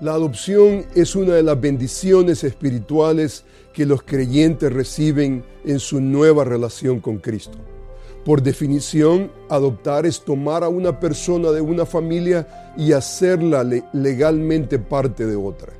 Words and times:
La 0.00 0.12
adopción 0.12 0.86
es 0.94 1.16
una 1.16 1.34
de 1.34 1.42
las 1.42 1.60
bendiciones 1.60 2.44
espirituales 2.44 3.42
que 3.72 3.84
los 3.84 4.04
creyentes 4.04 4.72
reciben 4.72 5.44
en 5.64 5.80
su 5.80 6.00
nueva 6.00 6.44
relación 6.44 7.00
con 7.00 7.18
Cristo. 7.18 7.58
Por 8.24 8.40
definición, 8.40 9.32
adoptar 9.48 10.06
es 10.06 10.20
tomar 10.20 10.62
a 10.62 10.68
una 10.68 11.00
persona 11.00 11.50
de 11.50 11.60
una 11.60 11.84
familia 11.84 12.74
y 12.76 12.92
hacerla 12.92 13.64
legalmente 13.92 14.78
parte 14.78 15.26
de 15.26 15.34
otra. 15.34 15.72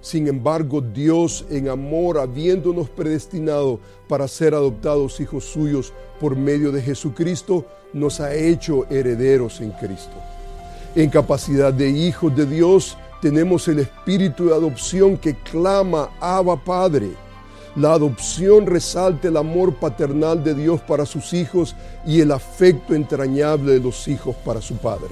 Sin 0.00 0.28
embargo, 0.28 0.80
Dios 0.80 1.44
en 1.50 1.68
amor, 1.68 2.16
habiéndonos 2.16 2.88
predestinado 2.88 3.80
para 4.08 4.28
ser 4.28 4.54
adoptados 4.54 5.20
hijos 5.20 5.44
suyos 5.44 5.92
por 6.18 6.36
medio 6.36 6.72
de 6.72 6.80
Jesucristo, 6.80 7.66
nos 7.92 8.18
ha 8.20 8.34
hecho 8.34 8.86
herederos 8.88 9.60
en 9.60 9.72
Cristo. 9.72 10.16
En 10.94 11.10
capacidad 11.10 11.70
de 11.70 11.90
hijos 11.90 12.34
de 12.34 12.46
Dios, 12.46 12.96
tenemos 13.20 13.66
el 13.68 13.80
espíritu 13.80 14.46
de 14.46 14.54
adopción 14.54 15.16
que 15.16 15.34
clama, 15.34 16.10
Abba 16.20 16.56
Padre. 16.56 17.10
La 17.76 17.92
adopción 17.92 18.66
resalta 18.66 19.28
el 19.28 19.36
amor 19.36 19.74
paternal 19.74 20.42
de 20.42 20.54
Dios 20.54 20.80
para 20.80 21.04
sus 21.06 21.32
hijos 21.32 21.76
y 22.06 22.20
el 22.20 22.32
afecto 22.32 22.94
entrañable 22.94 23.72
de 23.72 23.80
los 23.80 24.08
hijos 24.08 24.34
para 24.44 24.60
su 24.60 24.76
Padre. 24.76 25.10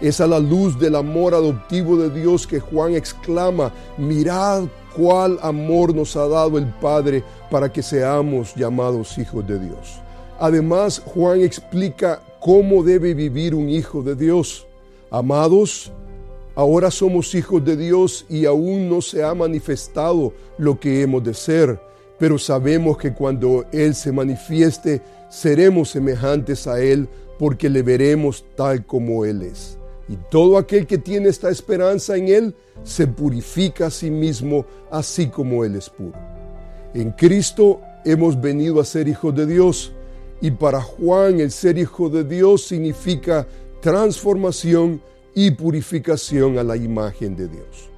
Es 0.00 0.20
a 0.20 0.26
la 0.26 0.38
luz 0.38 0.78
del 0.78 0.94
amor 0.94 1.34
adoptivo 1.34 1.96
de 1.96 2.10
Dios 2.10 2.46
que 2.46 2.60
Juan 2.60 2.94
exclama, 2.94 3.72
mirad 3.96 4.64
cuál 4.96 5.38
amor 5.42 5.94
nos 5.94 6.16
ha 6.16 6.26
dado 6.28 6.56
el 6.58 6.66
Padre 6.66 7.22
para 7.50 7.72
que 7.72 7.82
seamos 7.82 8.54
llamados 8.54 9.18
hijos 9.18 9.46
de 9.46 9.58
Dios. 9.58 10.00
Además, 10.38 11.02
Juan 11.04 11.40
explica 11.40 12.22
cómo 12.40 12.84
debe 12.84 13.12
vivir 13.12 13.54
un 13.54 13.68
hijo 13.68 14.02
de 14.02 14.14
Dios. 14.14 14.66
Amados, 15.10 15.90
Ahora 16.58 16.90
somos 16.90 17.36
hijos 17.36 17.64
de 17.64 17.76
Dios 17.76 18.26
y 18.28 18.44
aún 18.44 18.88
no 18.88 19.00
se 19.00 19.22
ha 19.22 19.32
manifestado 19.32 20.32
lo 20.58 20.80
que 20.80 21.02
hemos 21.02 21.22
de 21.22 21.32
ser, 21.32 21.80
pero 22.18 22.36
sabemos 22.36 22.98
que 22.98 23.14
cuando 23.14 23.64
Él 23.70 23.94
se 23.94 24.10
manifieste, 24.10 25.00
seremos 25.30 25.90
semejantes 25.90 26.66
a 26.66 26.80
Él 26.80 27.08
porque 27.38 27.68
le 27.68 27.82
veremos 27.82 28.44
tal 28.56 28.84
como 28.84 29.24
Él 29.24 29.42
es. 29.42 29.78
Y 30.08 30.16
todo 30.32 30.58
aquel 30.58 30.88
que 30.88 30.98
tiene 30.98 31.28
esta 31.28 31.48
esperanza 31.48 32.16
en 32.16 32.26
Él 32.26 32.54
se 32.82 33.06
purifica 33.06 33.86
a 33.86 33.90
sí 33.92 34.10
mismo 34.10 34.66
así 34.90 35.28
como 35.28 35.64
Él 35.64 35.76
es 35.76 35.88
puro. 35.88 36.18
En 36.92 37.12
Cristo 37.12 37.80
hemos 38.04 38.40
venido 38.40 38.80
a 38.80 38.84
ser 38.84 39.06
hijos 39.06 39.32
de 39.32 39.46
Dios 39.46 39.92
y 40.40 40.50
para 40.50 40.82
Juan 40.82 41.38
el 41.38 41.52
ser 41.52 41.78
hijo 41.78 42.08
de 42.10 42.24
Dios 42.24 42.64
significa 42.66 43.46
transformación 43.80 45.00
y 45.40 45.52
purificación 45.52 46.58
a 46.58 46.64
la 46.64 46.74
imagen 46.74 47.36
de 47.36 47.46
Dios. 47.46 47.88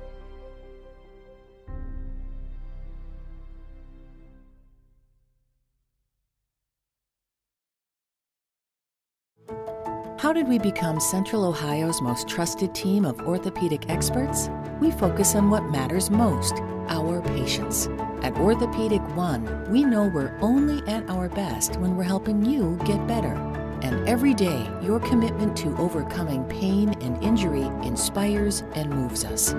How 10.19 10.35
did 10.35 10.49
we 10.49 10.59
become 10.59 11.01
Central 11.01 11.47
Ohio's 11.47 12.03
most 12.03 12.29
trusted 12.29 12.75
team 12.75 13.07
of 13.07 13.19
orthopedic 13.23 13.89
experts? 13.89 14.51
We 14.79 14.91
focus 14.91 15.35
on 15.35 15.49
what 15.49 15.63
matters 15.71 16.11
most 16.11 16.61
our 16.89 17.23
patients. 17.23 17.89
At 18.23 18.37
Orthopedic 18.37 19.01
One, 19.17 19.65
we 19.71 19.83
know 19.83 20.11
we're 20.13 20.37
only 20.43 20.87
at 20.87 21.09
our 21.09 21.31
best 21.31 21.77
when 21.77 21.97
we're 21.97 22.03
helping 22.03 22.45
you 22.45 22.77
get 22.85 23.07
better. 23.07 23.60
And 23.83 24.09
every 24.09 24.35
day, 24.35 24.69
your 24.83 25.01
commitment 25.01 25.57
to 25.59 25.77
overcoming 25.77 26.45
pain 26.45 26.91
and 27.01 27.23
injury 27.23 27.65
inspires 27.87 28.63
and 28.75 28.91
moves 28.91 29.25
us. 29.25 29.55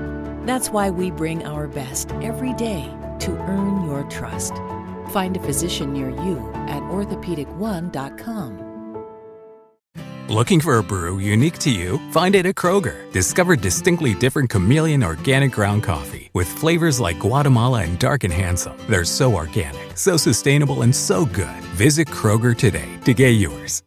That's 0.45 0.69
why 0.69 0.89
we 0.89 1.11
bring 1.11 1.45
our 1.45 1.67
best 1.67 2.11
every 2.21 2.53
day 2.53 2.89
to 3.19 3.31
earn 3.31 3.85
your 3.85 4.03
trust. 4.03 4.53
Find 5.09 5.37
a 5.37 5.41
physician 5.41 5.93
near 5.93 6.09
you 6.09 6.51
at 6.67 6.81
orthopedic1.com. 6.83 8.71
Looking 10.31 10.61
for 10.61 10.77
a 10.77 10.83
brew 10.83 11.19
unique 11.19 11.59
to 11.59 11.69
you? 11.69 11.99
Find 12.11 12.35
it 12.35 12.45
at 12.45 12.55
Kroger. 12.55 13.11
Discover 13.11 13.57
distinctly 13.57 14.13
different 14.13 14.49
chameleon 14.49 15.03
organic 15.03 15.51
ground 15.51 15.83
coffee 15.83 16.29
with 16.33 16.47
flavors 16.47 17.01
like 17.01 17.19
Guatemala 17.19 17.83
and 17.83 17.99
Dark 17.99 18.23
and 18.23 18.31
Handsome. 18.31 18.77
They're 18.87 19.03
so 19.03 19.35
organic, 19.35 19.97
so 19.97 20.15
sustainable, 20.15 20.83
and 20.83 20.95
so 20.95 21.25
good. 21.25 21.59
Visit 21.75 22.07
Kroger 22.07 22.57
today 22.57 22.97
to 23.03 23.13
get 23.13 23.31
yours. 23.31 23.83